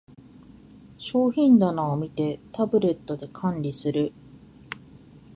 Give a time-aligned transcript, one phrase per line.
[0.97, 4.13] 商品棚を見て、タブレットで管理する